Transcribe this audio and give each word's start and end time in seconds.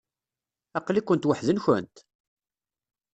Aql-ikent 0.77 1.27
weḥd-nkent? 1.29 1.95